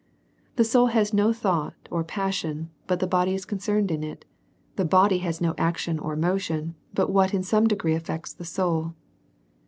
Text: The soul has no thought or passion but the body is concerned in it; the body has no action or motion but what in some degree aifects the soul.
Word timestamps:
The 0.55 0.63
soul 0.63 0.87
has 0.87 1.13
no 1.13 1.31
thought 1.31 1.75
or 1.91 2.03
passion 2.03 2.71
but 2.87 2.99
the 2.99 3.05
body 3.05 3.35
is 3.35 3.45
concerned 3.45 3.91
in 3.91 4.03
it; 4.03 4.25
the 4.75 4.83
body 4.83 5.19
has 5.19 5.39
no 5.39 5.53
action 5.59 5.99
or 5.99 6.15
motion 6.15 6.73
but 6.91 7.11
what 7.11 7.35
in 7.35 7.43
some 7.43 7.67
degree 7.67 7.93
aifects 7.93 8.35
the 8.35 8.43
soul. 8.43 8.95